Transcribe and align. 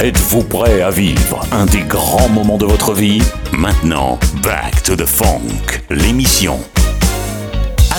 Êtes-vous 0.00 0.44
prêt 0.44 0.80
à 0.80 0.90
vivre 0.90 1.40
un 1.50 1.66
des 1.66 1.80
grands 1.80 2.28
moments 2.28 2.56
de 2.56 2.64
votre 2.64 2.94
vie? 2.94 3.20
Maintenant, 3.52 4.16
Back 4.44 4.84
to 4.84 4.94
the 4.94 5.04
Funk, 5.04 5.82
l'émission. 5.90 6.60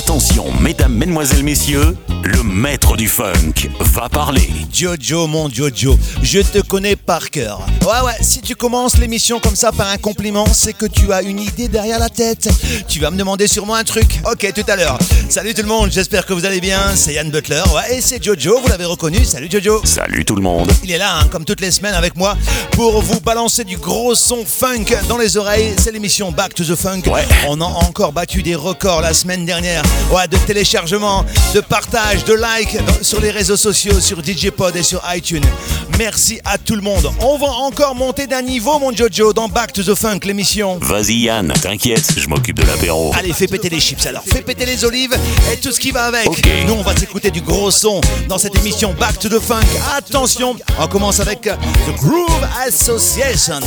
Attention, 0.10 0.52
mesdames, 0.60 0.96
mesdemoiselles, 0.96 1.44
messieurs, 1.44 1.96
le 2.24 2.42
maître 2.42 2.98
du 2.98 3.08
funk 3.08 3.70
va 3.80 4.10
parler. 4.10 4.50
Jojo, 4.74 5.28
mon 5.28 5.52
Jojo, 5.52 6.00
je 6.24 6.40
te 6.40 6.58
connais 6.62 6.96
par 6.96 7.30
cœur. 7.30 7.62
Ouais, 7.84 8.04
ouais, 8.04 8.18
si 8.22 8.42
tu 8.42 8.56
commences 8.56 8.98
l'émission 8.98 9.40
comme 9.40 9.56
ça 9.56 9.72
par 9.72 9.88
un 9.88 9.98
compliment, 9.98 10.48
c'est 10.52 10.74
que 10.74 10.88
tu 10.88 11.14
as 11.14 11.22
une 11.22 11.40
idée 11.40 11.68
derrière 11.68 12.00
la 12.00 12.10
tête. 12.10 12.50
Tu 12.88 13.00
vas 13.00 13.12
me 13.12 13.18
demander 13.18 13.48
sûrement 13.48 13.76
un 13.76 13.84
truc. 13.84 14.20
Ok, 14.26 14.52
tout 14.52 14.64
à 14.68 14.76
l'heure. 14.76 14.98
Salut 15.30 15.54
tout 15.54 15.62
le 15.62 15.68
monde, 15.68 15.92
j'espère 15.92 16.26
que 16.26 16.34
vous 16.34 16.44
allez 16.44 16.60
bien. 16.60 16.80
C'est 16.96 17.14
Yann 17.14 17.30
Butler, 17.30 17.62
ouais, 17.76 17.98
et 17.98 18.02
c'est 18.02 18.24
Jojo, 18.24 18.62
vous 18.62 18.68
l'avez 18.68 18.86
reconnu. 18.86 19.24
Salut 19.24 19.48
Jojo. 19.52 19.82
Salut 19.86 20.26
tout 20.26 20.36
le 20.36 20.42
monde. 20.42 20.72
Il 20.84 20.90
est 20.90 20.98
là, 20.98 21.20
hein, 21.20 21.28
comme 21.32 21.46
toutes 21.46 21.62
les 21.62 21.70
semaines 21.70 21.94
avec 21.94 22.16
moi, 22.16 22.36
pour 22.72 23.00
vous 23.04 23.22
balancer 23.22 23.64
du 23.64 23.78
gros 23.78 24.16
son 24.16 24.44
funk 24.44 24.86
dans 25.08 25.20
les 25.20 25.38
oreilles. 25.38 25.76
C'est 25.78 25.92
l'émission 25.92 26.32
Back 26.32 26.56
to 26.56 26.64
the 26.64 26.76
Funk. 26.76 27.04
Ouais. 27.06 27.28
On 27.48 27.62
a 27.62 27.66
encore 27.66 28.12
battu 28.12 28.42
des 28.42 28.56
records 28.56 29.02
la 29.02 29.14
semaine 29.14 29.46
dernière. 29.46 29.84
Ouais, 30.12 30.28
de 30.28 30.38
téléchargement, 30.38 31.24
de 31.54 31.60
partage, 31.62 32.24
de 32.26 32.34
like 32.34 32.78
sur 33.02 33.22
les 33.22 33.30
réseaux 33.32 33.58
sociaux, 33.58 34.00
sur 34.00 34.24
DJ 34.24 34.50
Pod 34.50 34.76
et 34.76 34.84
sur 34.84 35.02
iTunes. 35.14 35.44
Merci 36.00 36.40
à 36.46 36.58
tout 36.58 36.76
le 36.76 36.82
monde. 36.82 37.12
On 37.20 37.38
va 37.38 37.48
encore 37.48 37.94
monter 37.94 38.26
d'un 38.26 38.42
niveau, 38.42 38.80
mon 38.80 38.96
Jojo, 38.96 39.34
dans 39.34 39.48
Back 39.50 39.74
to 39.74 39.84
the 39.84 39.94
Funk, 39.94 40.20
l'émission. 40.24 40.80
Vas-y 40.82 41.24
Yann, 41.24 41.52
t'inquiète, 41.62 42.14
je 42.18 42.28
m'occupe 42.28 42.58
de 42.58 42.66
l'apéro. 42.66 43.12
Allez, 43.18 43.34
fais 43.34 43.48
péter 43.48 43.70
les 43.70 43.80
chips 43.80 44.06
alors, 44.06 44.24
fais 44.26 44.42
péter 44.42 44.66
les 44.66 44.84
olives 44.86 45.16
et 45.52 45.58
tout 45.58 45.72
ce 45.72 45.80
qui 45.80 45.92
va 45.92 46.06
avec. 46.06 46.26
Ok. 46.26 46.42
Nous, 46.66 46.74
on 46.74 46.82
va 46.84 46.96
s'écouter 46.96 47.32
du 47.32 47.42
gros 47.42 47.70
son 47.70 48.02
dans 48.28 48.38
cette 48.38 48.56
émission 48.56 48.96
Back 49.00 49.20
to 49.20 49.30
the 49.30 49.40
Funk. 49.40 49.66
Attention, 49.98 50.56
on 50.80 50.88
commence 50.88 51.20
avec 51.20 51.46
euh, 51.48 51.56
The 51.88 51.96
Groove 52.02 52.48
Association. 52.66 53.60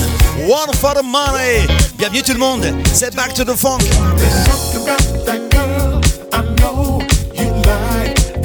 One 0.49 0.75
for 0.81 0.95
the 0.95 1.05
money. 1.05 1.67
Bienvenue 1.99 2.23
tout 2.23 2.33
le 2.33 2.39
monde, 2.39 2.67
c'est 2.93 3.15
Back 3.15 3.35
to 3.35 3.45
the 3.45 3.57
Funk. 3.57 3.79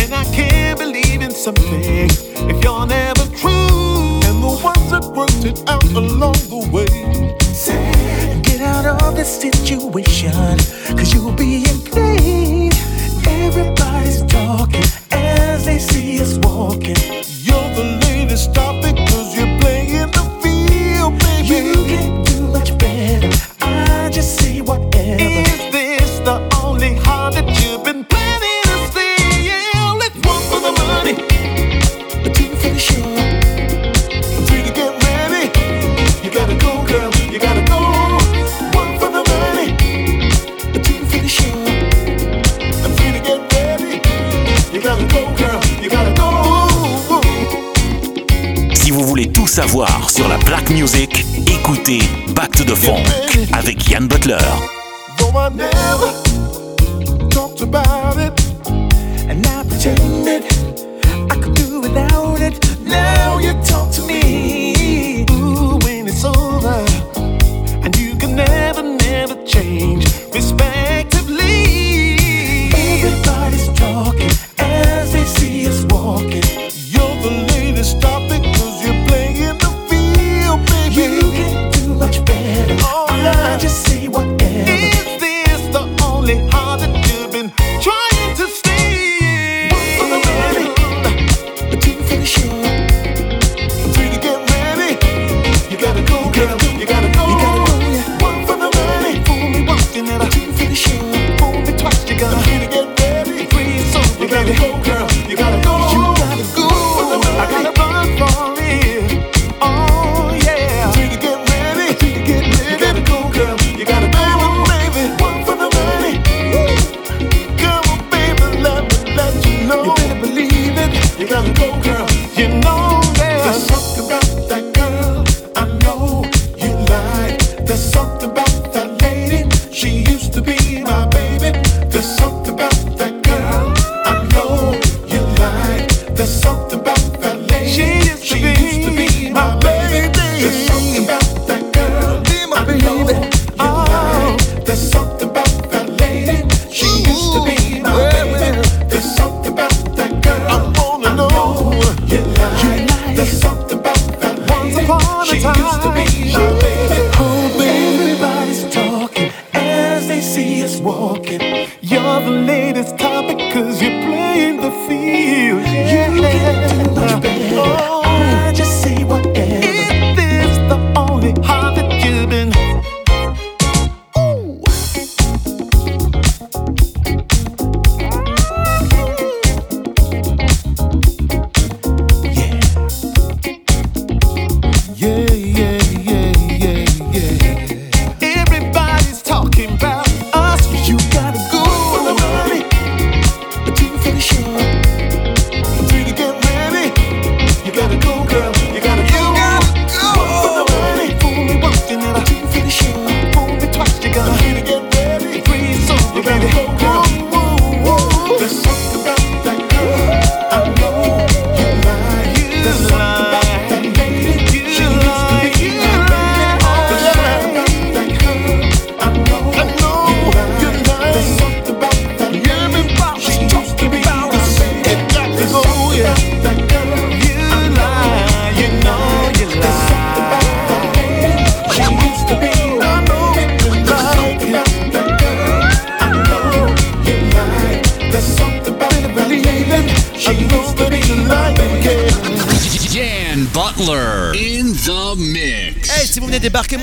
And 0.00 0.14
I 0.14 0.24
can't 0.34 0.78
believe 0.78 1.22
in 1.22 1.30
something 1.30 2.10
if 2.50 2.62
you're 2.62 2.86
never 2.86 3.26
true. 3.36 4.20
And 4.28 4.42
the 4.42 4.60
ones 4.62 4.90
that 4.90 5.04
worked 5.16 5.44
it 5.44 5.58
out 5.68 5.84
along 5.92 6.34
the 6.52 6.68
way 6.70 7.22
Get 8.42 8.60
out 8.60 8.86
of 8.86 9.02
situation, 9.24 10.58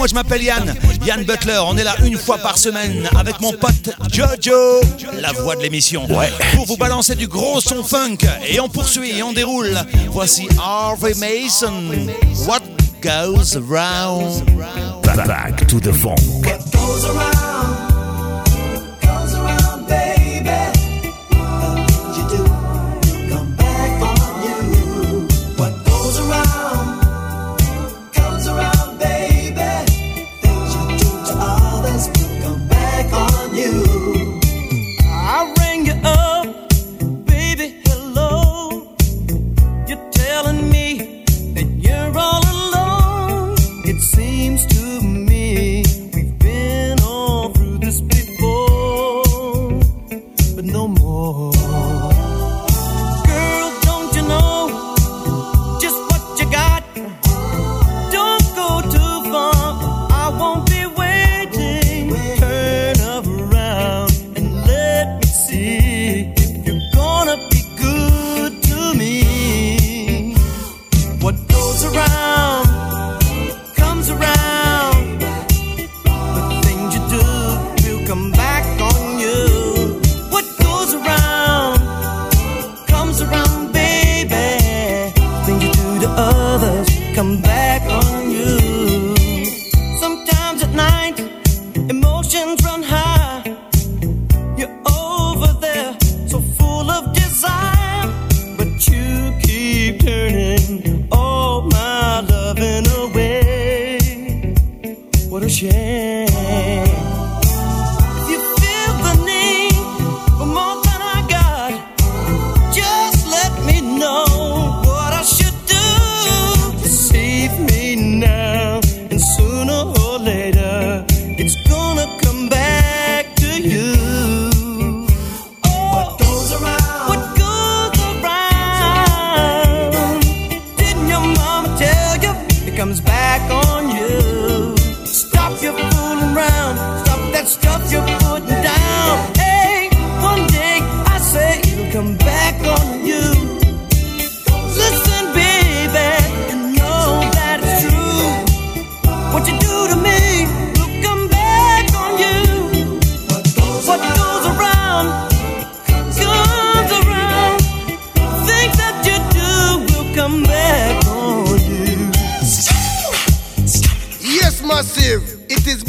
je 0.09 0.15
m'appelle 0.15 0.41
Yann, 0.41 0.73
Yann 1.05 1.23
Butler. 1.23 1.59
On 1.65 1.77
est 1.77 1.83
là 1.83 1.95
une 2.03 2.17
fois 2.17 2.39
par 2.39 2.57
semaine 2.57 3.07
avec 3.15 3.39
mon 3.41 3.51
pote 3.51 3.91
Jojo, 4.11 4.81
la 5.21 5.31
voix 5.33 5.55
de 5.55 5.61
l'émission. 5.61 6.05
Ouais. 6.09 6.29
Pour 6.55 6.65
vous 6.65 6.77
balancer 6.77 7.15
du 7.15 7.27
gros 7.27 7.61
son 7.61 7.83
funk. 7.83 8.17
Et 8.47 8.59
on 8.59 8.69
poursuit 8.69 9.17
et 9.17 9.23
on 9.23 9.33
déroule. 9.33 9.77
Voici 10.09 10.47
Harvey 10.59 11.13
Mason. 11.15 12.07
What 12.47 12.61
goes 13.01 13.55
around? 13.55 14.45
Back 15.03 15.67
to 15.67 15.79
the 15.79 15.93
funk. 15.93 16.15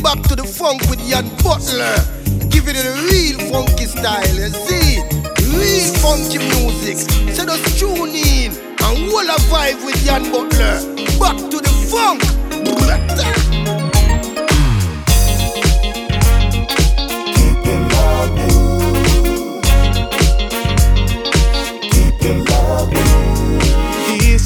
back 0.02 0.22
to 0.22 0.36
the 0.36 0.44
funk 0.44 0.80
with 0.88 1.00
Ian 1.08 1.28
Butler. 1.42 1.96
Giving 2.48 2.76
it 2.76 2.84
a 2.84 2.94
real 3.08 3.38
funky 3.50 3.86
style, 3.86 4.34
you 4.34 4.48
see? 4.48 5.00
Real 5.56 5.94
funky 6.00 6.38
music. 6.38 6.96
So 7.34 7.44
just 7.44 7.78
tune 7.78 8.14
in 8.14 8.52
and 8.52 9.06
will 9.08 9.28
a 9.28 9.38
vibe 9.50 9.84
with 9.84 10.04
Ian 10.06 10.30
Butler. 10.32 10.80
Back 11.18 11.36
to 11.50 11.58
the 11.58 11.70
funk. 11.90 12.22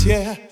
Yeah 0.04 0.43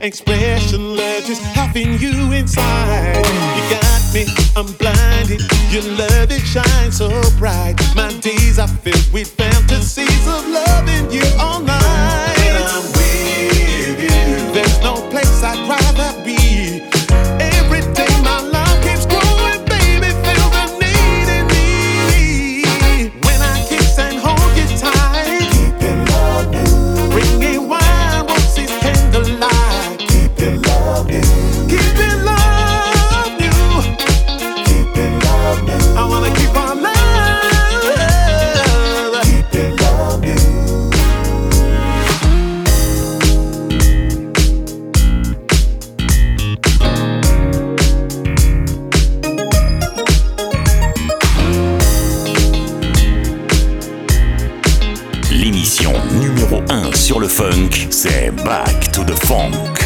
expression, 0.00 0.96
love 0.96 1.24
just 1.24 1.42
having 1.42 1.96
you 1.98 2.32
inside. 2.32 3.24
You 3.54 3.62
got 3.70 4.02
me, 4.12 4.26
I'm 4.56 4.66
blinded. 4.78 5.42
Your 5.70 5.84
love 5.94 6.32
it 6.32 6.40
shines 6.40 6.96
so 6.96 7.08
bright. 7.38 7.76
My 7.94 8.12
days 8.18 8.58
are 8.58 8.66
filled 8.66 9.12
with 9.12 9.30
fantasies 9.30 10.26
of 10.26 10.48
loving 10.48 11.08
you 11.12 11.22
all 11.38 11.60
night. 11.60 12.99
C'est 58.00 58.30
Back 58.30 58.92
to 58.92 59.04
the 59.04 59.14
Funk. 59.26 59.76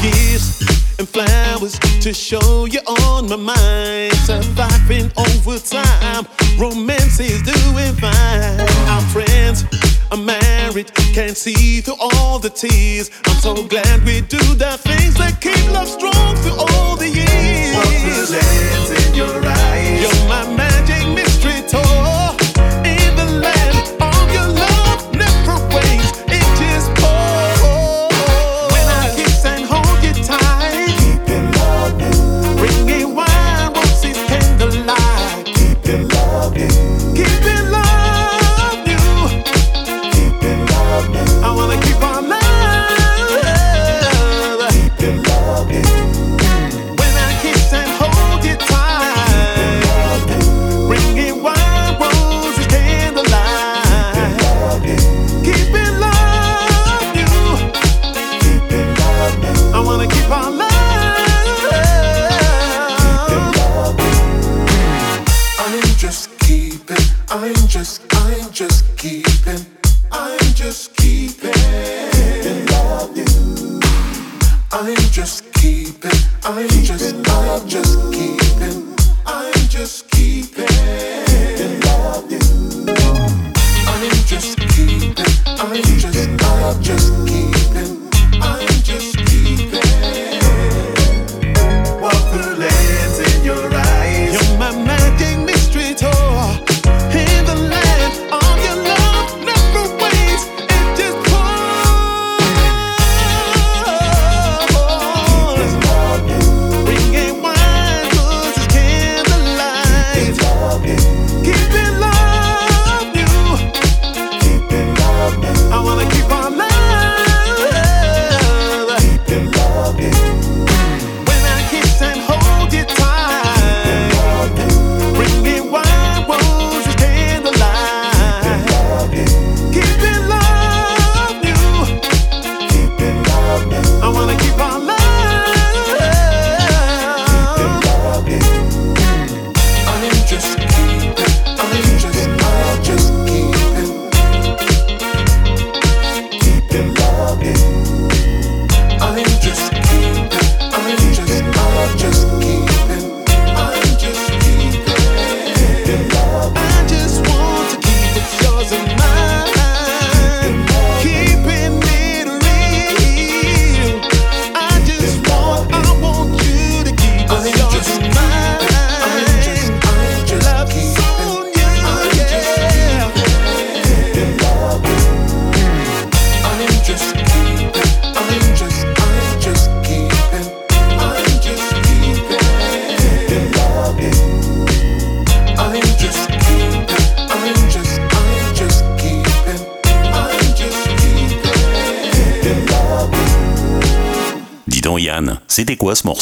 Gifts 0.00 0.62
and 1.00 1.08
flowers 1.08 1.76
to 2.00 2.12
show 2.12 2.66
you 2.66 2.78
on 2.86 3.28
my 3.28 3.34
mind. 3.34 4.14
Surviving 4.24 5.10
over 5.16 5.58
time, 5.58 6.26
romance 6.56 7.18
is 7.18 7.42
doing 7.42 7.92
fine. 7.98 8.60
Our 8.88 9.02
friends 9.10 9.64
are 10.12 10.16
married, 10.16 10.94
can't 11.12 11.36
see 11.36 11.80
through 11.80 11.96
all 11.98 12.38
the 12.38 12.50
tears. 12.50 13.10
I'm 13.26 13.40
so 13.40 13.66
glad 13.66 14.04
we 14.04 14.20
do 14.20 14.42
the 14.54 14.78
things 14.78 15.14
that 15.14 15.40
keep 15.40 15.72
love 15.72 15.88
strong 15.88 16.36
through 16.36 16.60
all 16.70 16.96
the 16.96 17.08
years. 17.08 17.74
What 17.74 18.30
the 18.30 19.08
in 19.08 19.14
your 19.14 19.44
eyes? 19.44 20.02
You're 20.02 20.28
my 20.28 20.56
magic 20.56 20.67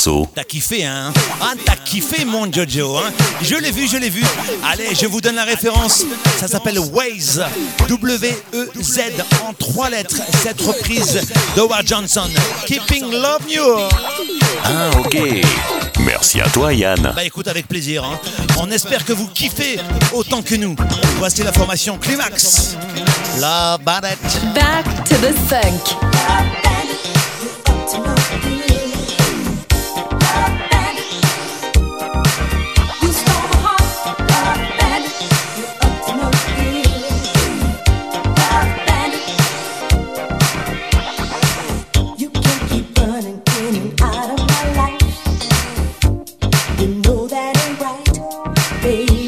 morceau 0.07 0.29
T'as 0.35 0.45
kiffé, 0.45 0.85
hein? 0.85 1.13
Ah, 1.41 1.53
t'as 1.65 1.77
kiffé, 1.77 2.25
mon 2.25 2.51
Jojo, 2.53 2.97
hein? 2.97 3.13
Je 3.43 3.57
l'ai 3.57 3.71
vu, 3.71 3.89
je 3.89 3.97
l'ai 3.97 4.11
vu. 4.11 4.23
Allez, 4.65 4.95
je 4.95 5.07
vous 5.07 5.21
donne 5.21 5.37
la 5.37 5.45
référence. 5.45 6.05
Ça 6.39 6.49
s'appelle 6.49 6.79
Waze. 6.79 7.45
W-E-Z 7.89 9.01
en 9.47 9.53
trois 9.55 9.91
lettres. 9.91 10.21
Cette 10.43 10.61
reprise 10.61 11.21
d'Howard 11.55 11.87
Johnson. 11.87 12.29
Keeping 12.67 13.11
Love 13.11 13.49
You. 13.49 13.65
Ah, 14.65 14.91
ok. 14.99 15.17
Merci 16.01 16.41
à 16.41 16.49
toi, 16.49 16.73
Yann. 16.73 17.13
Bah 17.15 17.25
écoute, 17.25 17.49
avec 17.49 17.67
plaisir. 17.67 18.05
Hein. 18.05 18.19
On 18.59 18.71
espère 18.71 19.05
que 19.05 19.13
vous 19.13 19.29
kiffez 19.29 19.79
autant 20.13 20.43
que 20.43 20.55
nous. 20.55 20.77
Voici 21.19 21.43
la 21.43 21.53
formation 21.53 21.99
Climax. 21.99 22.77
La 23.39 23.79
barrette. 23.79 24.19
Back 24.55 24.85
to 25.05 25.15
the 25.17 25.35
funk. 25.49 26.06
baby. 48.87 49.26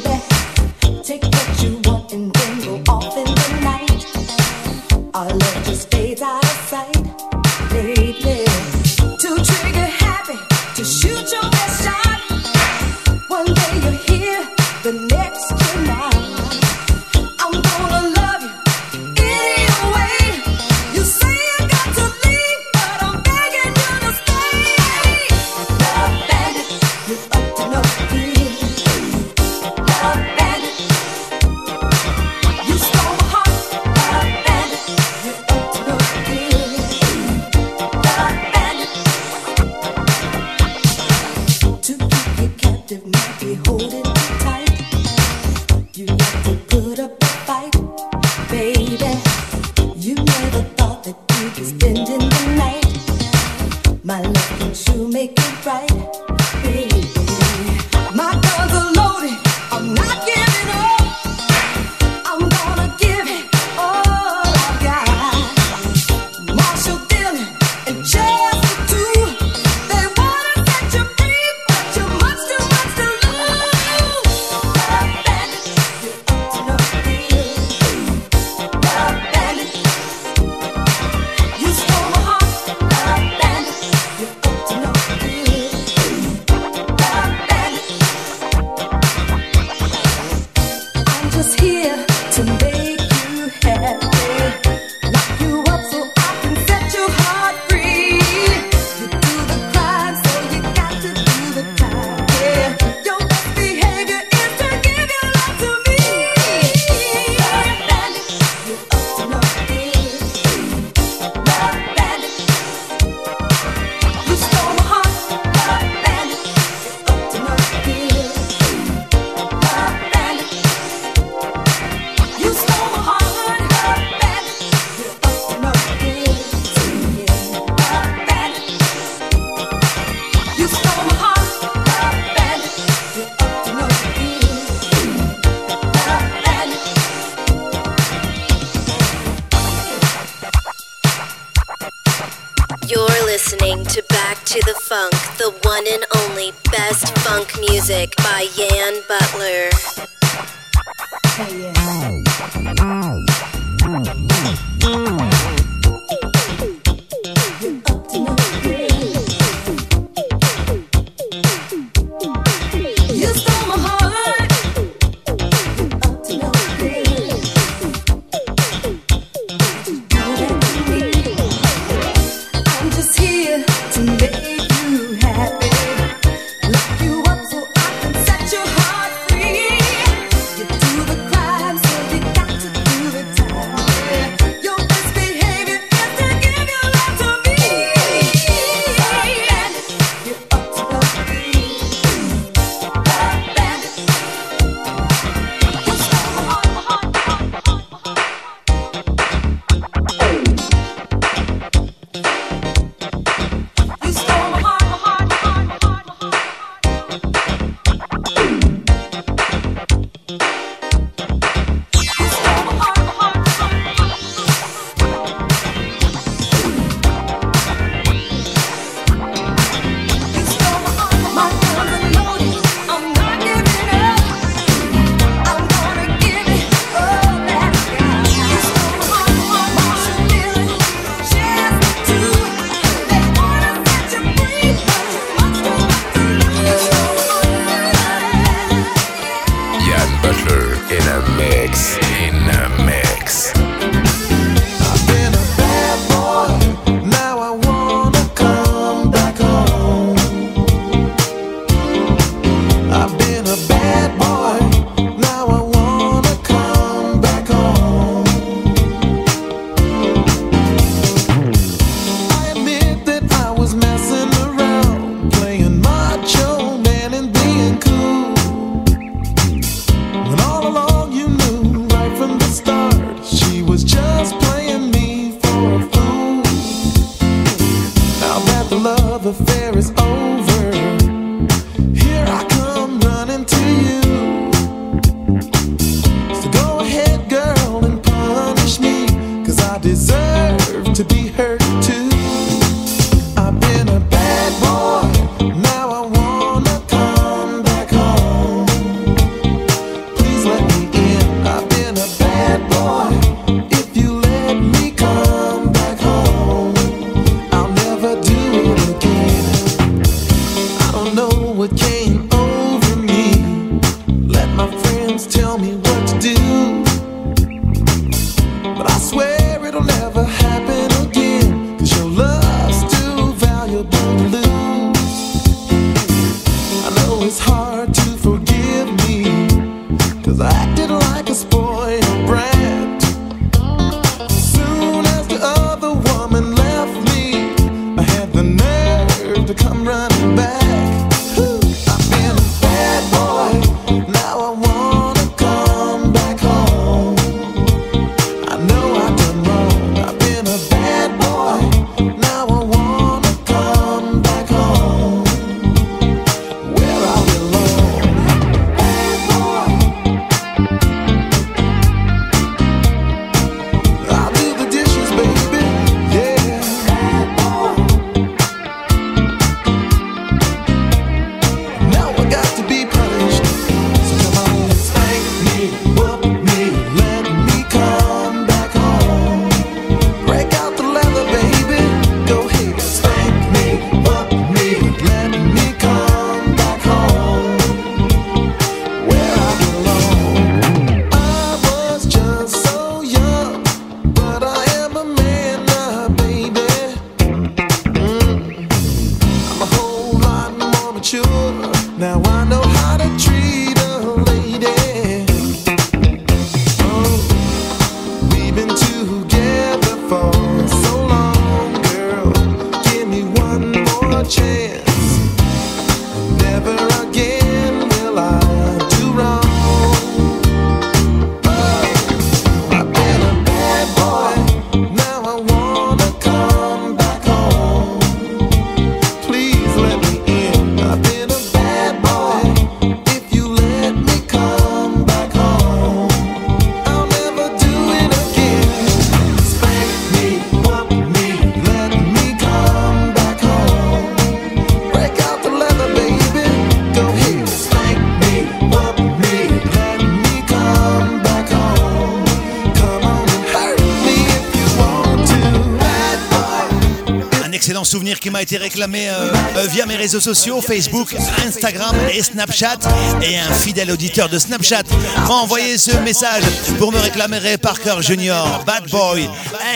Souvenir 457.99 458.21
qui 458.21 458.31
m'a 458.31 458.43
été 458.43 458.59
réclamé 458.59 459.09
euh, 459.09 459.33
euh, 459.57 459.67
via 459.67 459.85
mes 459.85 459.97
réseaux 459.97 460.21
sociaux, 460.21 460.61
Facebook, 460.61 461.17
Instagram 461.45 461.97
et 462.15 462.23
Snapchat. 462.23 462.79
Et 463.23 463.37
un 463.37 463.53
fidèle 463.53 463.91
auditeur 463.91 464.29
de 464.29 464.39
Snapchat 464.39 464.85
m'a 465.27 465.35
envoyé 465.35 465.77
ce 465.79 465.97
message 466.05 466.45
pour 466.79 466.93
me 466.93 466.99
réclamer 467.01 467.39
Ray 467.39 467.59
Parker 467.59 467.97
Junior, 468.01 468.63
Bad 468.65 468.89
Boy. 468.89 469.29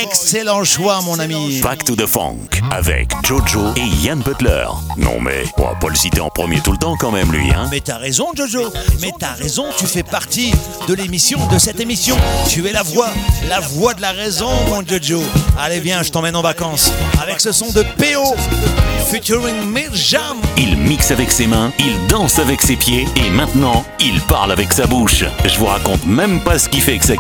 Excellent 0.05 0.63
choix, 0.63 1.01
mon 1.01 1.19
ami. 1.19 1.59
Back 1.63 1.83
to 1.83 1.97
the 1.97 2.07
Funk 2.07 2.37
avec 2.71 3.11
Jojo 3.25 3.73
et 3.75 4.05
Ian 4.05 4.19
Butler. 4.19 4.67
Non 4.97 5.21
mais, 5.21 5.43
on 5.59 5.63
va 5.63 5.75
pas 5.75 5.89
le 5.89 5.97
citer 5.97 6.21
en 6.21 6.29
premier 6.29 6.61
tout 6.61 6.71
le 6.71 6.79
temps 6.79 6.97
quand 6.97 7.11
même 7.11 7.33
lui, 7.33 7.51
hein. 7.51 7.67
Mais 7.73 7.81
t'as 7.81 7.99
raison, 7.99 8.29
Jojo. 8.37 8.73
Mais 9.01 9.11
t'as 9.19 9.33
raison, 9.33 9.67
tu 9.77 9.87
fais 9.87 10.05
partie 10.05 10.53
de 10.87 10.95
l'émission, 10.95 11.45
de 11.49 11.59
cette 11.59 11.81
émission. 11.81 12.17
Tu 12.49 12.65
es 12.69 12.73
la 12.73 12.85
voix, 12.85 13.11
la 13.49 13.59
voix 13.59 13.95
de 13.95 14.01
la 14.01 14.13
raison, 14.13 14.51
mon 14.69 14.87
Jojo. 14.87 15.25
Allez, 15.59 15.81
viens, 15.81 16.05
je 16.05 16.13
t'emmène 16.13 16.37
en 16.37 16.43
vacances 16.43 16.93
avec 17.21 17.41
ce 17.41 17.51
son 17.51 17.71
de 17.73 17.83
Featuring 19.11 19.71
Mirjam. 19.73 20.37
Il 20.59 20.77
mixe 20.77 21.11
avec 21.11 21.31
ses 21.31 21.47
mains, 21.47 21.73
il 21.79 22.07
danse 22.09 22.39
avec 22.39 22.61
ses 22.61 22.77
pieds 22.77 23.07
et 23.17 23.31
maintenant, 23.31 23.85
il 24.01 24.21
parle 24.23 24.53
avec 24.53 24.73
sa 24.73 24.87
bouche. 24.87 25.25
Je 25.47 25.59
vous 25.59 25.65
raconte 25.67 26.05
même 26.05 26.41
pas 26.41 26.59
ce 26.59 26.69
qu'il 26.69 26.83
fait 26.83 26.99
que 26.99 27.07
ça. 27.07 27.15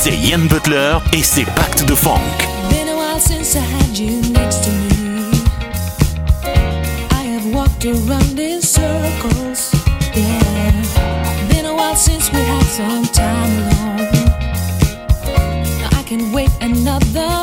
C'est 0.00 0.16
Ian 0.16 0.38
Butler 0.38 0.98
et 1.12 1.22
c'est 1.22 1.44
Back 1.44 1.74
to 1.76 1.84
the 1.84 1.94
Funk. 1.94 2.20
Been 2.70 2.88
a 2.88 2.96
while 2.96 3.20
since 3.20 3.56
I 3.56 3.60
had 3.60 3.98
you 3.98 4.22
next 4.32 4.64
to 4.64 4.70
me. 4.70 5.30
I 7.10 7.22
have 7.34 7.46
walked 7.52 7.84
around 7.84 8.38
in 8.38 8.62
circles. 8.62 9.72
Yeah. 10.14 10.82
Been 11.50 11.66
a 11.66 11.74
while 11.74 11.96
since 11.96 12.32
we 12.32 12.40
had 12.40 12.64
some 12.64 13.04
time 13.12 13.52
alone. 13.58 14.08
Now 15.78 15.90
I 15.98 16.02
can 16.04 16.32
wait 16.32 16.50
another 16.62 17.37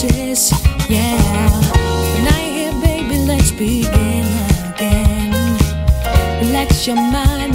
places, 0.00 0.52
yeah. 0.88 1.16
Now 2.24 2.38
you're 2.40 2.72
here, 2.72 2.80
baby, 2.80 3.18
let's 3.26 3.50
begin 3.50 4.24
again. 4.74 5.58
Relax 6.40 6.86
your 6.86 6.96
mind, 6.96 7.54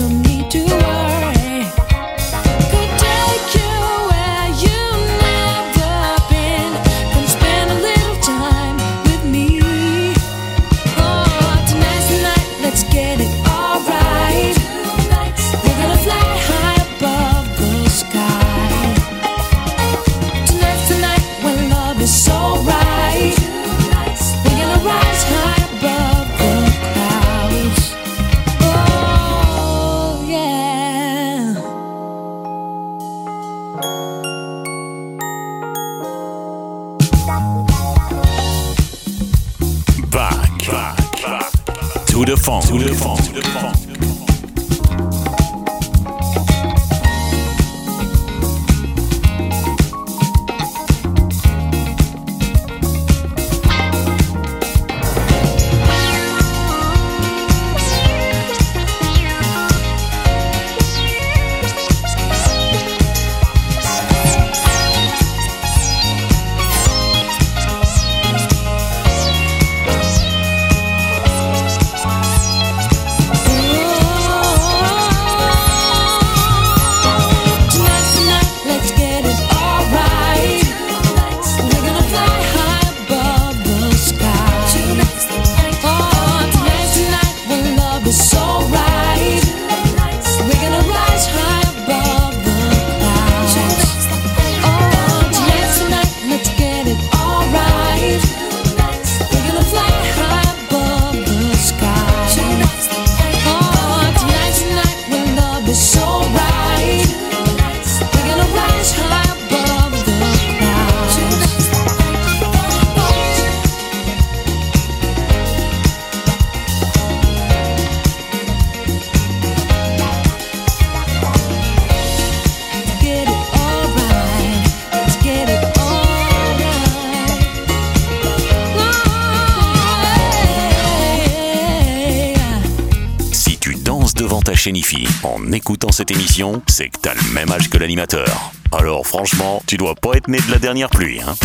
en 135.23 135.51
écoutant 135.53 135.93
cette 135.93 136.11
émission, 136.11 136.61
c'est 136.67 136.89
que 136.89 136.99
t'as 137.01 137.13
le 137.13 137.21
même 137.31 137.49
âge 137.51 137.69
que 137.69 137.77
l'animateur. 137.77 138.51
Alors 138.73 139.07
franchement, 139.07 139.63
tu 139.65 139.77
dois 139.77 139.95
pas 139.95 140.15
être 140.15 140.27
né 140.27 140.39
de 140.45 140.51
la 140.51 140.59
dernière 140.59 140.89
pluie, 140.89 141.21
hein. 141.21 141.35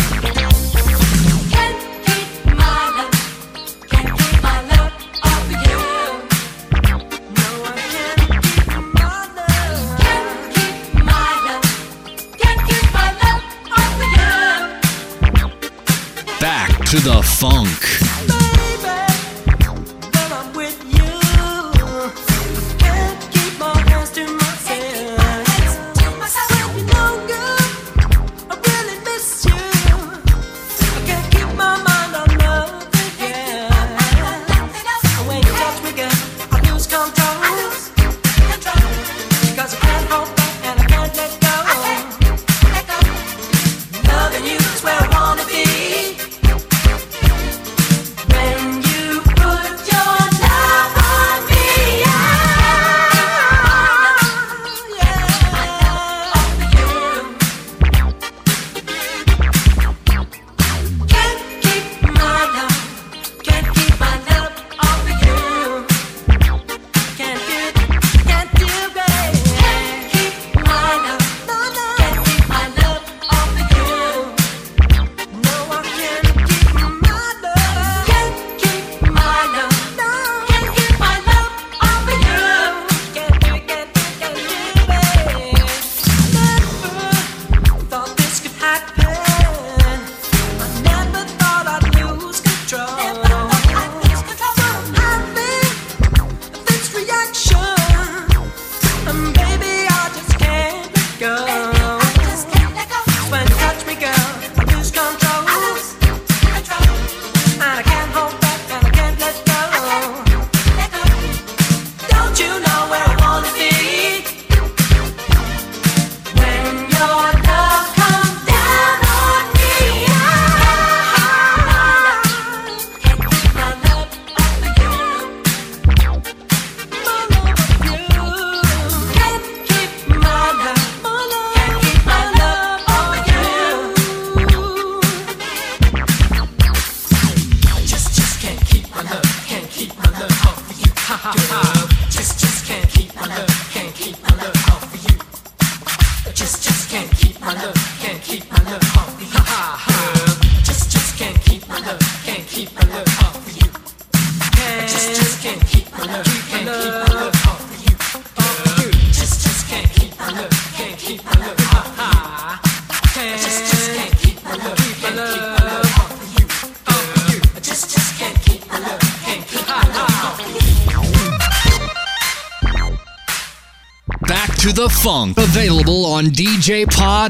Back 16.41 16.85
to 16.91 16.99
the 16.99 17.21
funk. 17.23 18.12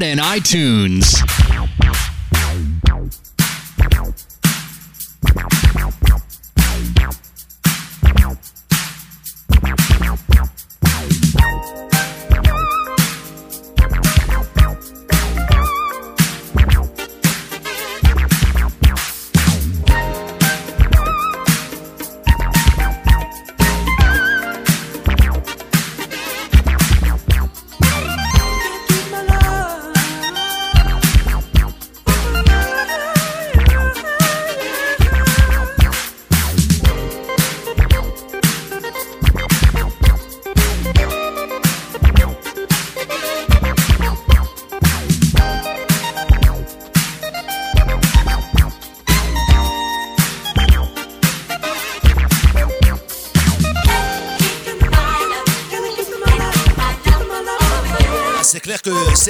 And 0.02 0.18
iTunes. 0.18 1.33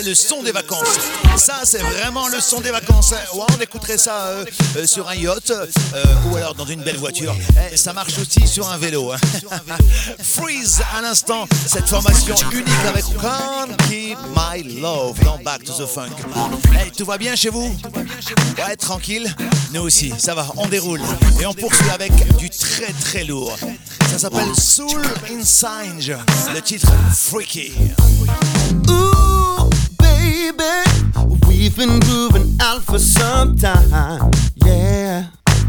Le 0.05 0.15
son 0.15 0.43
des 0.43 0.53
vacances. 0.53 0.99
Ça, 1.37 1.61
c'est 1.65 1.79
vraiment 1.79 2.29
le 2.29 2.41
son 2.41 2.61
des 2.61 2.71
vacances. 2.71 3.13
Ouais, 3.35 3.45
on 3.57 3.61
écouterait 3.61 3.97
ça 3.97 4.27
euh, 4.27 4.45
euh, 4.77 4.87
sur 4.87 5.09
un 5.09 5.15
yacht 5.15 5.51
euh, 5.51 5.65
ou 6.31 6.37
alors 6.37 6.55
dans 6.55 6.67
une 6.67 6.83
belle 6.83 6.99
voiture. 6.99 7.35
Eh, 7.73 7.77
ça 7.77 7.93
marche 7.93 8.19
aussi 8.19 8.47
sur 8.47 8.69
un 8.69 8.77
vélo. 8.77 9.13
Hein. 9.13 9.17
Freeze 10.23 10.83
à 10.97 11.01
l'instant, 11.01 11.49
cette 11.67 11.89
formation 11.89 12.35
unique 12.53 12.69
avec 12.87 13.05
Can't 13.21 13.77
Keep 13.89 14.19
My 14.37 14.81
Love 14.81 15.19
dans 15.25 15.39
Back 15.39 15.65
to 15.65 15.73
the 15.73 15.87
Funk. 15.87 16.11
Eh, 16.75 16.91
tout 16.91 17.07
va 17.07 17.17
bien 17.17 17.35
chez 17.35 17.51
vous? 17.51 17.75
Ouais, 18.59 18.77
tranquille. 18.77 19.35
Nous 19.73 19.81
aussi, 19.81 20.13
ça 20.19 20.35
va, 20.35 20.47
on 20.57 20.67
déroule. 20.67 21.01
Et 21.41 21.47
on 21.47 21.55
poursuit 21.55 21.91
avec 21.91 22.13
du 22.37 22.51
très 22.51 22.93
très 22.93 23.25
lourd. 23.25 23.57
Ça 24.11 24.19
s'appelle 24.19 24.55
Soul 24.55 25.03
Inside, 25.31 26.19
le 26.53 26.61
titre 26.61 26.89
Freaky. 27.15 27.73
Baby. 30.35 30.75
We've 31.47 31.77
been 31.77 32.01
grooving 32.01 32.57
out 32.61 32.83
for 32.83 32.99
some 32.99 33.57
time, 33.57 34.31
yeah. 34.57 35.27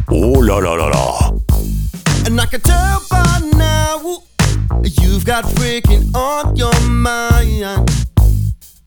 Oh 0.09 0.39
la 0.47 0.57
la 0.57 0.73
la 0.73 0.87
la. 0.87 1.31
And 2.25 2.39
I 2.41 2.45
can 2.47 2.61
tell 2.61 3.01
by 3.09 3.39
now 3.53 4.23
you've 5.01 5.25
got 5.25 5.45
freaking 5.57 6.13
on 6.15 6.55
your 6.55 6.77
mind. 6.89 7.89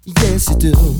Yes, 0.05 0.49
you 0.51 0.57
do. 0.57 0.98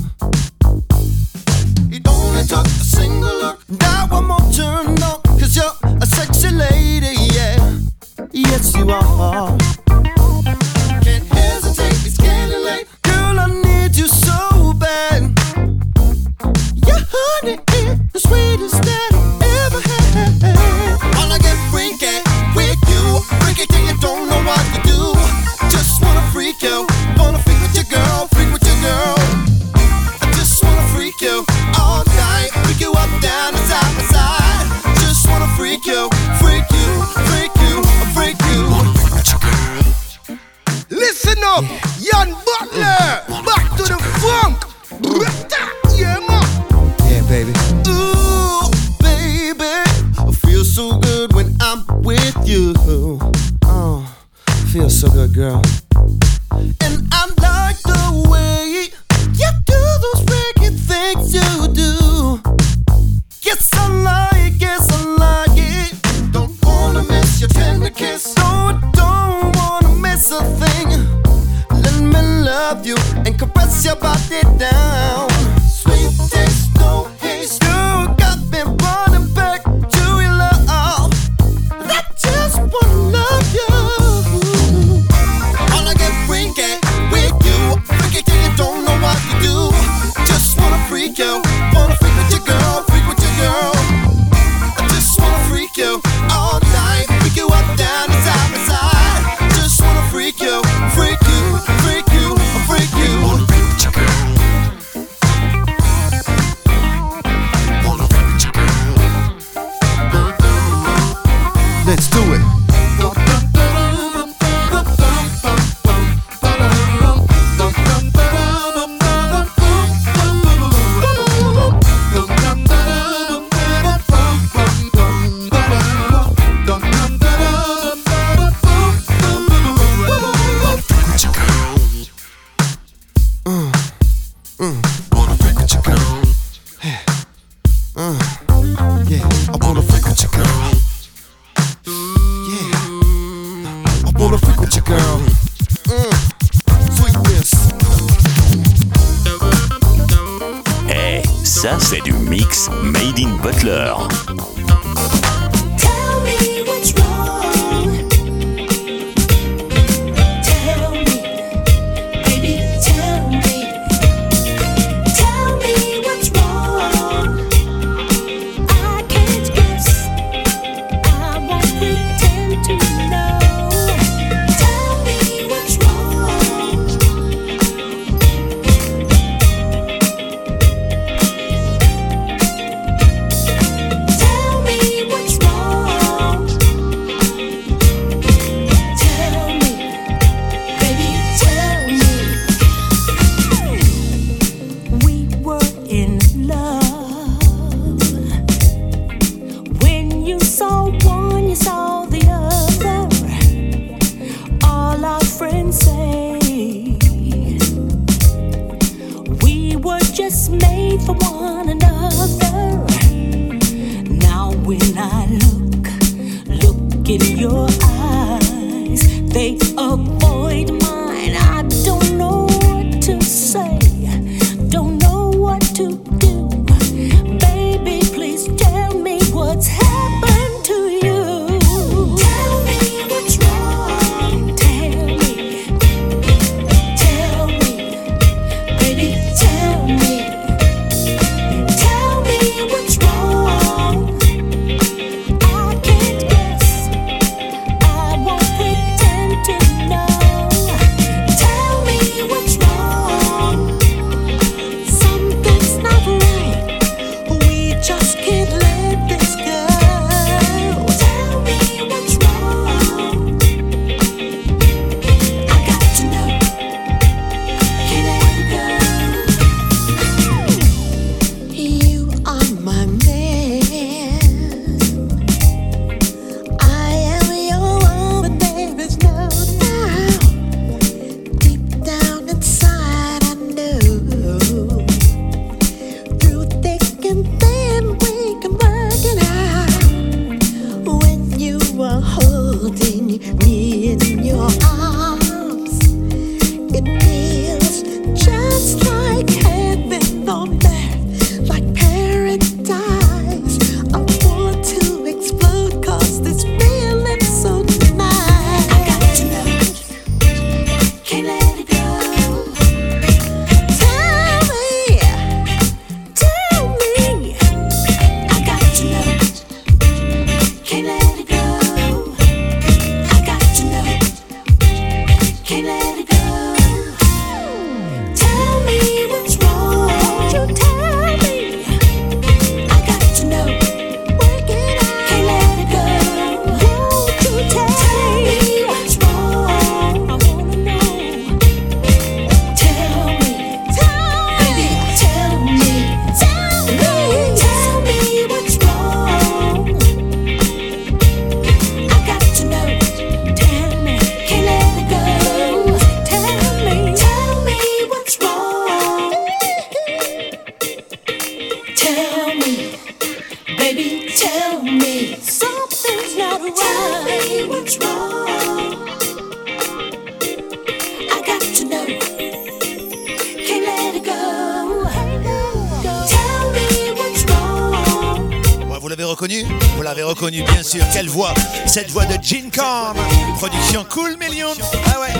Cette 381.71 381.91
voix 381.91 382.05
de 382.05 382.15
Gene 382.23 382.49
Carm, 382.49 382.97
production 383.37 383.85
Cool 383.87 384.17
Million. 384.17 384.47
Ah 384.87 385.01
ouais. 385.01 385.13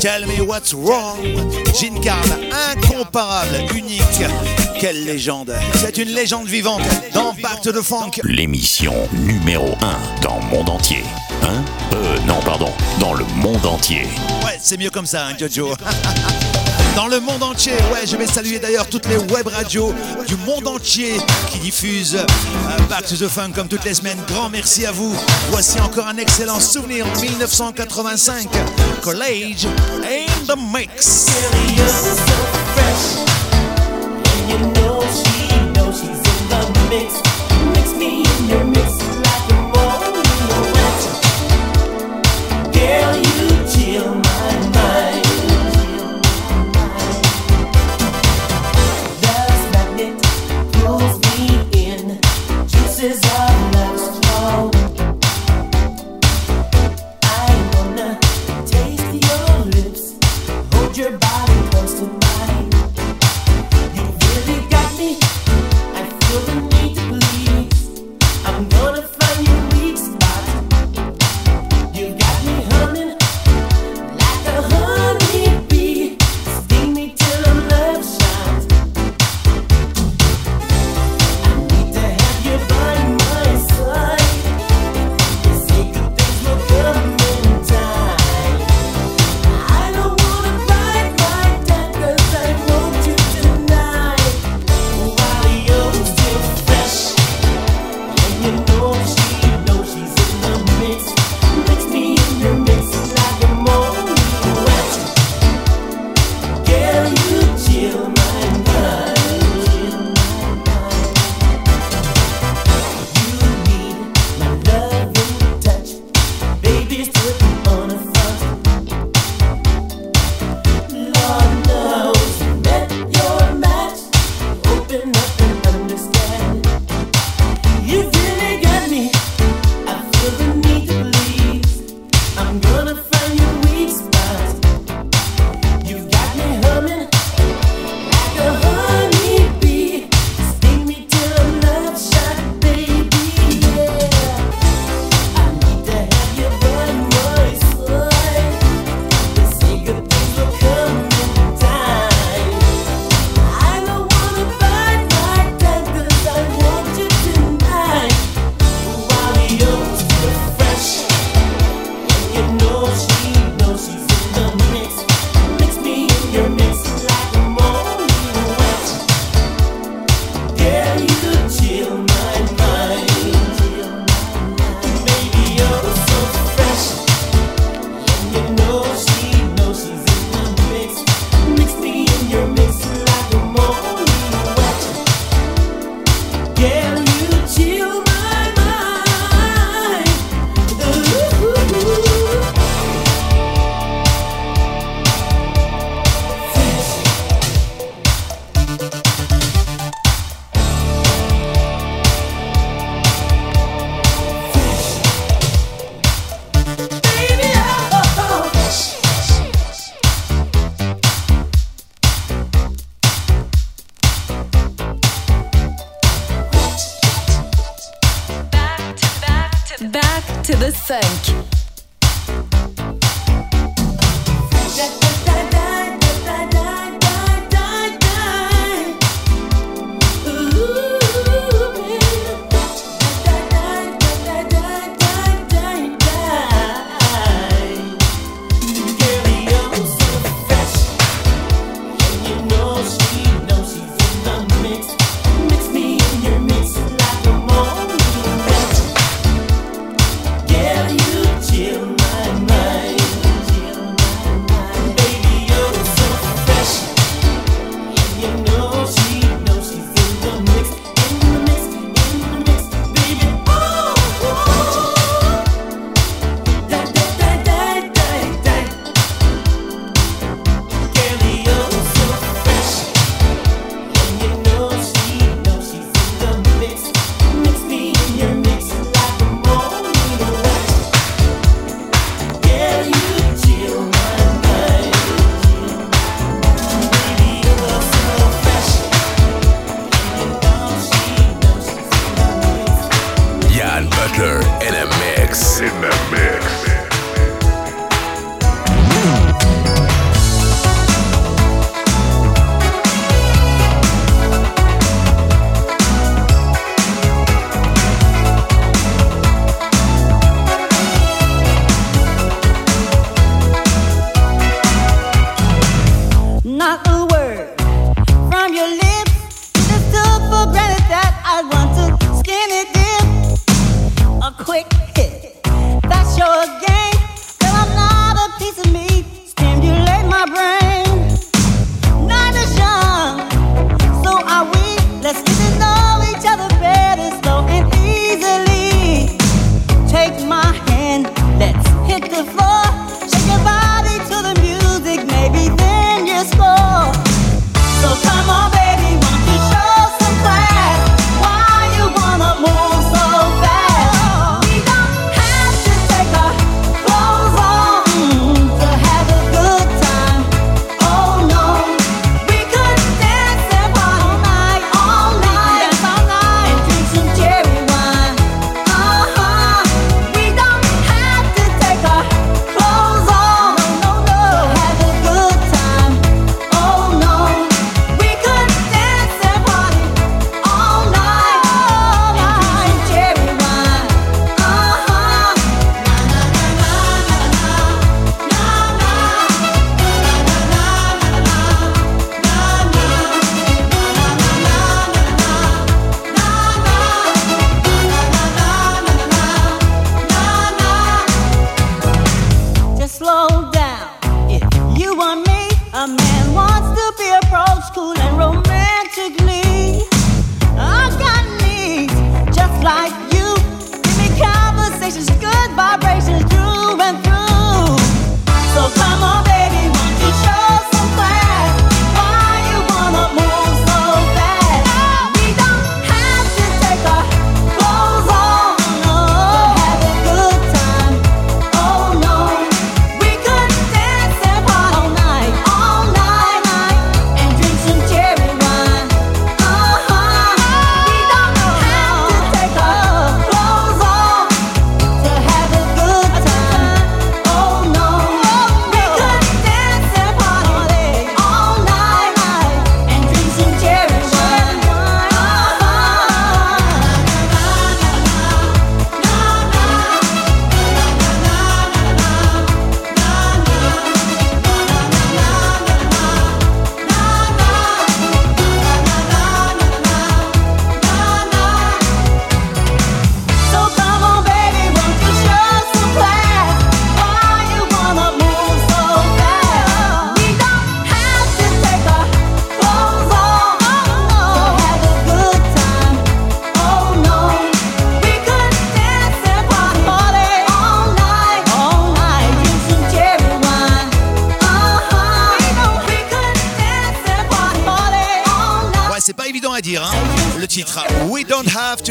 Tell 0.00 0.24
me 0.24 0.40
what's 0.40 0.72
wrong. 0.72 1.18
Gene 1.74 2.00
Carm, 2.00 2.30
incomparable, 2.70 3.56
unique. 3.76 4.22
Quelle 4.78 5.04
légende. 5.04 5.52
C'est 5.74 5.98
une 5.98 6.10
légende 6.10 6.46
vivante 6.46 6.82
dans 7.12 7.34
to 7.60 7.72
the 7.72 7.82
Funk. 7.82 8.20
L'émission 8.22 8.94
numéro 9.12 9.74
1 9.82 10.22
dans 10.22 10.38
le 10.38 10.56
monde 10.56 10.70
entier. 10.70 11.02
Hein? 11.42 11.64
Euh, 11.92 12.20
non, 12.20 12.38
pardon. 12.44 12.72
Dans 13.00 13.14
le 13.14 13.24
monde 13.34 13.66
entier. 13.66 14.02
Ouais, 14.44 14.58
c'est 14.60 14.78
mieux 14.78 14.90
comme 14.90 15.06
ça, 15.06 15.26
hein, 15.26 15.34
Jojo. 15.36 15.72
dans 16.98 17.06
le 17.06 17.20
monde 17.20 17.44
entier. 17.44 17.74
Ouais, 17.92 18.04
je 18.08 18.16
vais 18.16 18.26
saluer 18.26 18.58
d'ailleurs 18.58 18.88
toutes 18.88 19.06
les 19.06 19.18
web 19.18 19.46
radios 19.46 19.94
du 20.26 20.34
monde 20.38 20.66
entier 20.66 21.12
qui 21.48 21.60
diffusent 21.60 22.16
euh, 22.16 22.78
Back 22.90 23.06
to 23.06 23.14
the 23.14 23.28
Fun 23.28 23.52
comme 23.54 23.68
toutes 23.68 23.84
les 23.84 23.94
semaines. 23.94 24.18
Grand 24.26 24.48
merci 24.48 24.84
à 24.84 24.90
vous. 24.90 25.14
Voici 25.50 25.80
encore 25.80 26.08
un 26.08 26.16
excellent 26.16 26.58
souvenir 26.58 27.06
1985. 27.20 28.48
College 29.00 29.68
in 30.02 30.26
the 30.46 30.56
mix. 30.72 31.28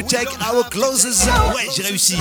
take 0.01 0.29
our. 0.41 0.67
Ouais, 1.55 1.67
j'ai 1.75 1.83
réussi. 1.83 2.17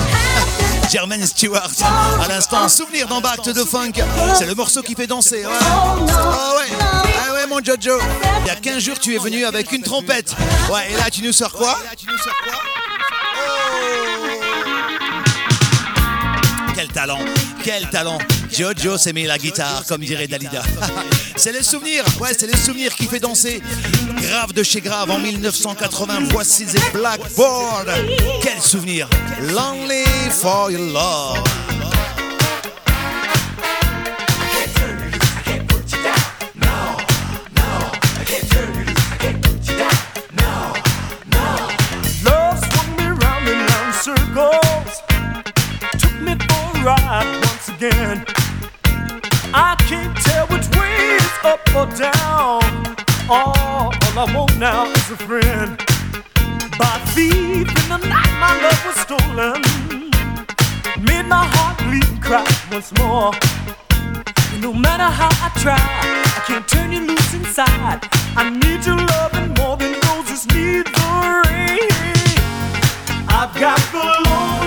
Germaine 0.89 1.25
Stewart. 1.25 1.69
À 1.83 2.27
l'instant, 2.27 2.67
souvenir 2.69 3.07
dans 3.07 3.21
Back 3.21 3.41
to 3.41 3.65
Funk. 3.65 3.93
C'est 4.37 4.45
le 4.45 4.55
morceau 4.55 4.81
qui 4.81 4.95
fait 4.95 5.07
danser. 5.07 5.45
Ouais. 5.45 5.51
Oh 5.51 6.57
ouais. 6.57 6.77
Ah 6.81 7.33
ouais, 7.33 7.47
mon 7.47 7.63
Jojo. 7.63 7.99
Il 8.41 8.47
y 8.47 8.49
a 8.49 8.55
15 8.55 8.83
jours, 8.83 8.99
tu 8.99 9.15
es 9.15 9.19
venu 9.19 9.45
avec 9.45 9.71
une 9.71 9.81
trompette. 9.81 10.35
Ouais, 10.71 10.91
et 10.91 10.95
là, 10.95 11.09
tu 11.11 11.21
nous 11.21 11.33
sors 11.33 11.51
quoi? 11.51 11.77
Oh. 11.77 13.47
Quel 16.75 16.87
talent, 16.89 17.19
quel 17.63 17.89
talent. 17.89 18.19
Jojo 18.57 18.97
s'est 18.97 19.13
mis 19.13 19.25
la 19.25 19.37
guitare, 19.37 19.83
comme 19.87 20.01
dirait 20.01 20.25
Dalida. 20.25 20.63
c'est 21.35 21.51
les 21.51 21.61
souvenirs, 21.61 22.03
ouais, 22.19 22.31
c'est 22.35 22.47
les 22.47 22.57
souvenirs 22.57 22.95
qui 22.95 23.05
fait 23.05 23.19
danser. 23.19 23.61
Grave 24.19 24.51
de 24.51 24.63
chez 24.63 24.81
Grave 24.81 25.11
en 25.11 25.19
1980, 25.19 26.29
voici 26.31 26.65
The 26.65 26.91
Blackboard. 26.91 27.87
Quel 28.41 28.59
souvenir! 28.59 29.07
Lonely 29.53 30.05
for 30.31 30.71
your 30.71 30.91
love. 30.91 31.66
up 51.57 51.75
or 51.75 51.85
down. 51.95 52.95
All, 53.29 53.53
all 53.57 54.17
I 54.17 54.31
want 54.35 54.57
now 54.57 54.85
is 54.85 55.11
a 55.11 55.17
friend. 55.17 55.77
By 56.77 56.93
thief 57.13 57.67
in 57.67 57.89
the 57.89 57.99
night, 58.07 58.33
my 58.39 58.53
love 58.63 58.81
was 58.85 58.97
stolen. 59.05 59.61
Made 61.03 61.27
my 61.27 61.45
heart 61.53 61.77
bleed 61.79 62.07
and 62.07 62.21
cry 62.21 62.45
once 62.71 62.91
more. 62.97 63.31
And 64.53 64.61
no 64.61 64.73
matter 64.73 65.09
how 65.19 65.29
I 65.45 65.49
try, 65.59 65.77
I 65.77 66.41
can't 66.47 66.67
turn 66.67 66.91
you 66.91 67.01
loose 67.01 67.33
inside. 67.33 68.07
I 68.35 68.49
need 68.49 68.85
your 68.85 68.97
love 68.97 69.33
and 69.33 69.57
more 69.57 69.77
than 69.77 69.93
roses 70.07 70.45
need 70.47 70.85
the 70.85 71.43
rain. 71.45 71.89
I've 73.29 73.53
got 73.59 73.79
the 73.91 74.29
Lord. 74.29 74.66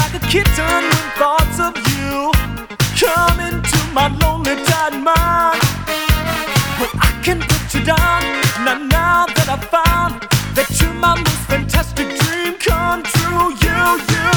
kitten 0.29 0.83
when 0.91 1.07
thoughts 1.17 1.59
of 1.59 1.75
you 1.91 2.31
come 2.99 3.39
into 3.39 3.77
my 3.93 4.07
lonely 4.21 4.55
tired 4.65 4.93
mind. 5.01 5.61
But 6.79 6.91
I 6.99 7.19
can 7.23 7.39
put 7.41 7.73
you 7.73 7.83
down 7.83 8.21
now, 8.65 8.77
now 8.77 9.25
that 9.25 9.47
I 9.49 9.57
found 9.75 10.21
that 10.55 10.67
you're 10.79 10.93
my 10.93 11.15
most 11.15 11.43
fantastic 11.49 12.07
dream 12.19 12.53
come 12.59 13.03
true. 13.03 13.49
You, 13.63 14.03
you. 14.13 14.30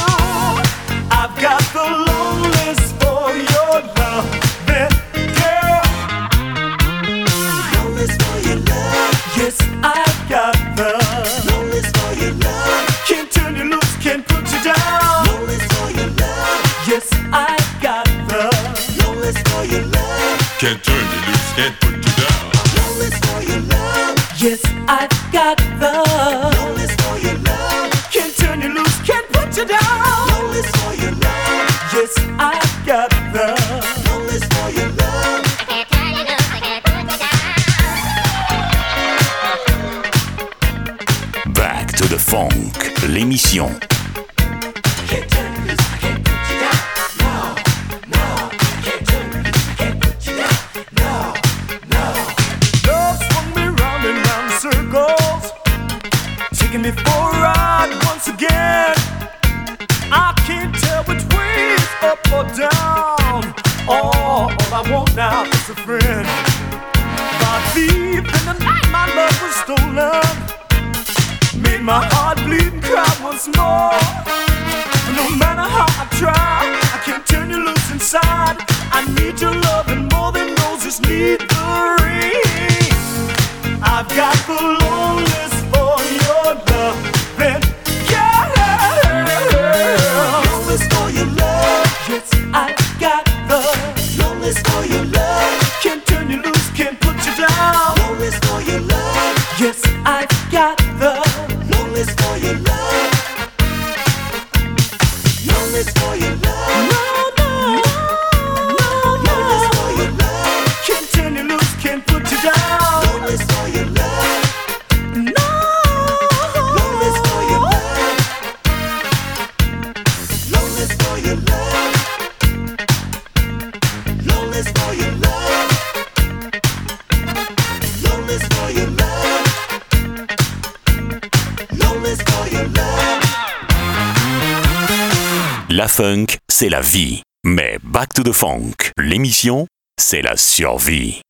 funk, 135.97 136.39
c'est 136.51 136.69
la 136.69 136.81
vie. 136.81 137.23
Mais 137.45 137.79
Back 137.85 138.15
to 138.15 138.25
the 138.25 138.33
Funk, 138.33 138.91
l'émission, 138.99 139.69
c'est 139.97 140.23
la 140.23 140.37
survie. 140.37 141.21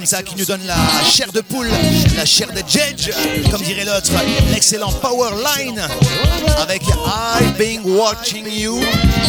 Comme 0.00 0.06
ça 0.06 0.22
qui 0.22 0.34
nous 0.34 0.46
donne 0.46 0.64
la 0.64 0.78
chair 1.04 1.30
de 1.30 1.42
poule, 1.42 1.68
la 2.16 2.24
chair 2.24 2.48
de 2.52 2.62
Jedge, 2.66 3.10
comme 3.50 3.60
dirait 3.60 3.84
l'autre, 3.84 4.10
l'excellent 4.50 4.90
Power 4.92 5.32
Line 5.44 5.78
avec 6.56 6.80
I've 7.04 7.54
been 7.58 7.82
watching 7.84 8.46
you. 8.50 8.80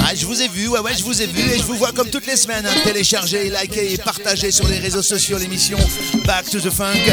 Ah, 0.02 0.16
je 0.16 0.26
vous 0.26 0.42
ai 0.42 0.48
vu, 0.48 0.70
ouais, 0.70 0.80
ouais, 0.80 0.94
je 0.98 1.04
vous 1.04 1.22
ai 1.22 1.26
vu 1.26 1.42
et 1.42 1.58
je 1.58 1.64
vous 1.64 1.74
vois 1.74 1.92
comme 1.92 2.10
toutes 2.10 2.26
les 2.26 2.38
semaines. 2.38 2.66
Télécharger, 2.86 3.50
liker 3.50 3.92
et 3.92 3.98
partager 3.98 4.50
sur 4.50 4.66
les 4.66 4.80
réseaux 4.80 5.02
sociaux 5.02 5.38
l'émission 5.38 5.78
Back 6.24 6.50
to 6.50 6.62
the 6.62 6.70
Funk. 6.70 7.04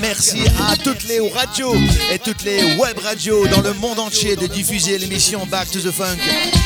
Merci 0.00 0.40
à 0.68 0.76
toutes 0.76 1.04
les 1.04 1.20
radios 1.30 1.76
et 2.12 2.18
toutes 2.18 2.42
les 2.42 2.74
web 2.74 2.98
radios 2.98 3.46
dans 3.46 3.60
le 3.60 3.72
monde 3.74 4.00
entier 4.00 4.34
de 4.34 4.48
diffuser 4.48 4.98
l'émission 4.98 5.46
Back 5.46 5.70
to 5.70 5.78
the 5.78 5.92
Funk. 5.92 6.18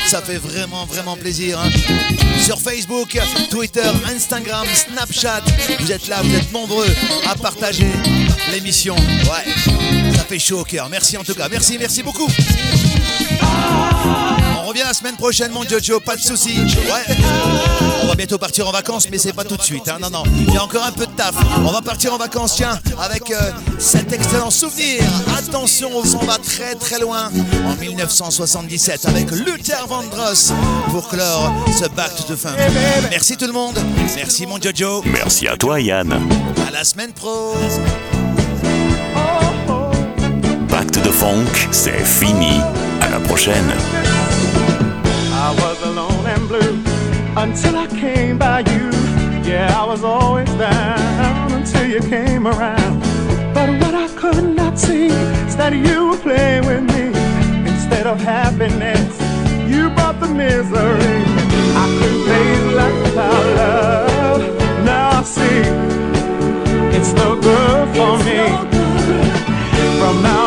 Ça 0.06 0.22
fait 0.22 0.38
vraiment, 0.38 0.86
vraiment 0.86 1.18
plaisir. 1.18 1.60
Hein. 1.60 1.68
Sur 2.50 2.58
Facebook, 2.58 3.16
Twitter, 3.48 3.88
Instagram, 4.12 4.66
Snapchat, 4.74 5.42
vous 5.78 5.92
êtes 5.92 6.08
là, 6.08 6.20
vous 6.20 6.34
êtes 6.34 6.50
nombreux 6.50 6.88
à 7.30 7.36
partager 7.36 7.86
l'émission. 8.50 8.96
Ouais, 8.96 10.12
ça 10.16 10.24
fait 10.24 10.40
chaud 10.40 10.58
au 10.58 10.64
cœur. 10.64 10.88
Merci 10.88 11.16
en 11.16 11.22
tout 11.22 11.34
cas. 11.34 11.48
Merci, 11.48 11.78
merci 11.78 12.02
beaucoup. 12.02 12.26
Revient 14.70 14.84
la 14.86 14.94
semaine 14.94 15.16
prochaine, 15.16 15.50
mon 15.50 15.64
Jojo, 15.64 15.98
pas 15.98 16.14
de 16.14 16.20
soucis. 16.20 16.60
Ouais. 16.60 17.16
On 18.02 18.06
va 18.06 18.14
bientôt 18.14 18.38
partir 18.38 18.68
en 18.68 18.70
vacances, 18.70 19.08
mais 19.10 19.18
c'est 19.18 19.32
pas 19.32 19.42
tout 19.42 19.56
de 19.56 19.62
suite. 19.62 19.88
Hein. 19.88 19.98
Non, 20.00 20.10
non, 20.10 20.22
il 20.46 20.54
y 20.54 20.56
a 20.56 20.62
encore 20.62 20.84
un 20.84 20.92
peu 20.92 21.06
de 21.06 21.12
taf. 21.12 21.34
On 21.58 21.72
va 21.72 21.82
partir 21.82 22.14
en 22.14 22.18
vacances, 22.18 22.54
tiens, 22.54 22.78
avec 23.00 23.32
euh, 23.32 23.50
cet 23.78 24.12
excellent 24.12 24.50
souvenir. 24.50 25.02
Attention, 25.36 25.90
on 25.92 26.04
s'en 26.04 26.20
va 26.20 26.38
très 26.38 26.76
très 26.76 27.00
loin. 27.00 27.30
En 27.66 27.74
1977, 27.80 29.06
avec 29.06 29.30
Luther 29.32 29.84
Vandross 29.88 30.52
pour 30.90 31.08
clore 31.08 31.52
ce 31.76 31.88
Back 31.88 32.14
to 32.14 32.32
the 32.32 32.36
Funk. 32.36 32.54
Merci 33.10 33.36
tout 33.36 33.46
le 33.46 33.52
monde. 33.52 33.78
Merci, 34.14 34.46
mon 34.46 34.60
Jojo. 34.60 35.02
Merci 35.04 35.48
à 35.48 35.56
toi, 35.56 35.80
Yann. 35.80 36.12
À 36.66 36.70
la 36.70 36.84
semaine 36.84 37.12
pro. 37.12 37.54
To 40.92 41.00
the 41.02 41.12
Funk, 41.12 41.68
c'est 41.70 42.04
fini. 42.04 42.60
À 43.00 43.10
la 43.10 43.20
prochaine. 43.20 43.72
I 45.42 45.52
was 45.54 45.82
alone 45.82 46.26
and 46.26 46.46
blue 46.48 46.74
until 47.34 47.74
I 47.74 47.86
came 47.86 48.36
by 48.36 48.58
you. 48.60 48.90
Yeah, 49.42 49.74
I 49.74 49.86
was 49.86 50.04
always 50.04 50.50
down 50.56 51.52
until 51.52 51.86
you 51.86 52.00
came 52.00 52.46
around. 52.46 53.00
But 53.54 53.70
what 53.80 53.94
I 53.94 54.08
could 54.16 54.54
not 54.54 54.78
see 54.78 55.06
is 55.06 55.56
that 55.56 55.72
you 55.72 56.10
were 56.10 56.18
playing 56.18 56.66
with 56.66 56.84
me 56.92 57.04
instead 57.70 58.06
of 58.06 58.20
happiness. 58.20 59.12
You 59.66 59.88
brought 59.96 60.20
the 60.20 60.28
misery. 60.28 61.16
I 61.82 61.84
couldn't 61.98 62.24
face 62.30 62.66
life 62.80 62.98
without 63.04 63.46
love. 63.60 64.42
Now 64.84 65.20
I 65.20 65.22
see 65.22 65.62
it's 66.96 67.12
no 67.14 67.40
good 67.40 67.88
for 67.96 68.12
me. 68.28 68.40
From 70.00 70.22
now 70.22 70.39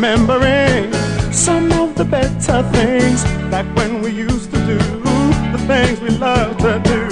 remembering 0.00 0.90
some 1.30 1.70
of 1.72 1.94
the 1.94 2.06
better 2.06 2.62
things 2.72 3.22
back 3.50 3.66
when 3.76 4.00
we 4.00 4.10
used 4.10 4.50
to 4.50 4.56
do 4.64 4.78
the 5.52 5.62
things 5.66 6.00
we 6.00 6.08
loved 6.08 6.58
to 6.58 6.80
do. 6.84 7.06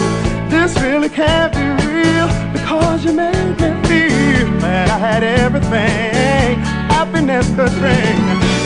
This 0.48 0.74
really 0.80 1.10
can't 1.10 1.52
be 1.52 1.86
real 1.86 2.28
because 2.50 3.04
you 3.04 3.12
made 3.12 3.60
me 3.60 3.70
feel 3.88 4.48
that 4.60 4.88
I 4.88 4.98
had 4.98 5.22
everything 5.22 6.60
happiness 6.88 7.46
could 7.48 7.72
bring. 7.72 8.18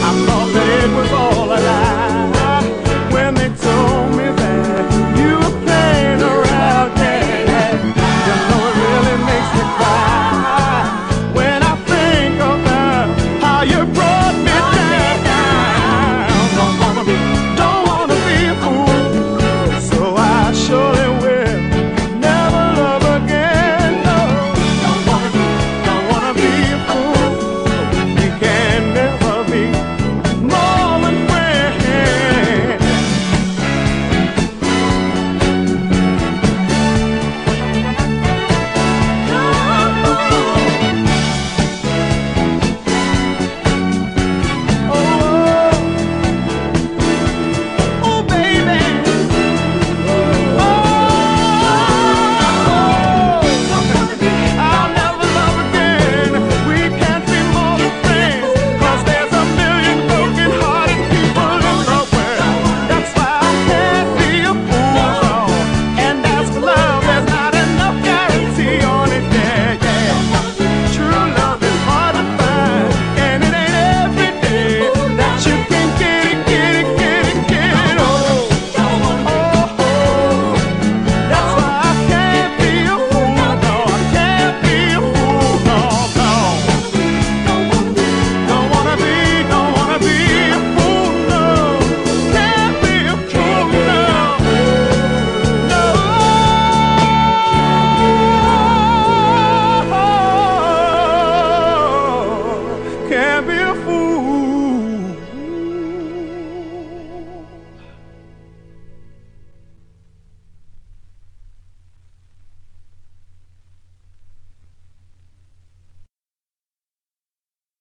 I 0.06 0.10
thought 0.24 0.50
that 0.54 0.84
it 0.84 0.96
was 0.96 1.10
all 1.10 1.46
a 1.46 1.58
lie. 1.58 2.11